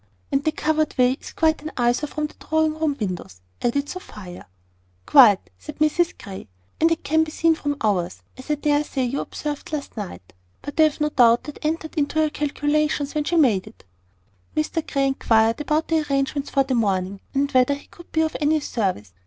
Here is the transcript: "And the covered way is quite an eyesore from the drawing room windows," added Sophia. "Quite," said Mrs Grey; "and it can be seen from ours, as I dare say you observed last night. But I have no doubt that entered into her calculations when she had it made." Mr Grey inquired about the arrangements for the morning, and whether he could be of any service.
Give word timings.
"And 0.31 0.43
the 0.43 0.51
covered 0.51 0.97
way 0.97 1.11
is 1.21 1.31
quite 1.31 1.61
an 1.61 1.71
eyesore 1.77 2.07
from 2.09 2.25
the 2.25 2.33
drawing 2.39 2.73
room 2.73 2.97
windows," 2.99 3.39
added 3.61 3.87
Sophia. 3.87 4.47
"Quite," 5.05 5.51
said 5.59 5.77
Mrs 5.77 6.17
Grey; 6.17 6.47
"and 6.79 6.89
it 6.91 7.03
can 7.03 7.23
be 7.23 7.29
seen 7.29 7.53
from 7.53 7.77
ours, 7.81 8.23
as 8.35 8.49
I 8.49 8.55
dare 8.55 8.83
say 8.83 9.03
you 9.03 9.21
observed 9.21 9.71
last 9.71 9.95
night. 9.95 10.33
But 10.63 10.79
I 10.79 10.85
have 10.85 11.01
no 11.01 11.09
doubt 11.09 11.43
that 11.43 11.59
entered 11.63 11.93
into 11.95 12.17
her 12.19 12.31
calculations 12.31 13.13
when 13.13 13.25
she 13.25 13.35
had 13.35 13.45
it 13.45 13.47
made." 13.47 13.83
Mr 14.57 14.91
Grey 14.91 15.05
inquired 15.05 15.61
about 15.61 15.87
the 15.89 16.01
arrangements 16.09 16.49
for 16.49 16.63
the 16.63 16.73
morning, 16.73 17.21
and 17.35 17.51
whether 17.51 17.75
he 17.75 17.85
could 17.85 18.11
be 18.11 18.21
of 18.21 18.35
any 18.41 18.59
service. 18.59 19.13